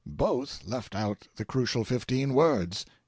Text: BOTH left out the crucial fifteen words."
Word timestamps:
BOTH 0.07 0.63
left 0.65 0.95
out 0.95 1.27
the 1.35 1.45
crucial 1.45 1.83
fifteen 1.83 2.33
words." 2.33 2.87